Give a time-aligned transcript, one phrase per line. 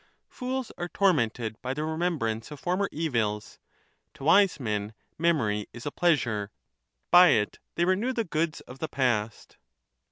[0.29, 3.59] Fools are tormented by the remembrance of former evils;
[4.15, 6.49] to wise men memory is a pleasure—
[7.11, 9.57] by it they renew the goods of the past.